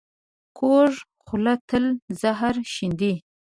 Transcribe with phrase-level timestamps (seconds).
[0.57, 1.85] کوږه خوله تل
[2.21, 3.13] زهر شیندي